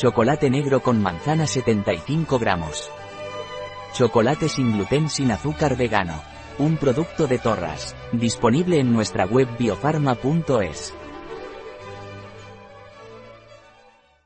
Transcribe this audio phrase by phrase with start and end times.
[0.00, 2.90] Chocolate negro con manzana 75 gramos.
[3.92, 6.22] Chocolate sin gluten sin azúcar vegano.
[6.56, 7.94] Un producto de Torras.
[8.10, 10.94] Disponible en nuestra web biofarma.es.